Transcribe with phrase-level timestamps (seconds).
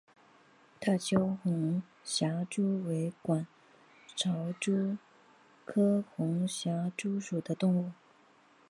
[0.79, 3.45] 大邱红螯蛛为管
[4.15, 4.97] 巢蛛
[5.63, 7.91] 科红螯蛛属的动物。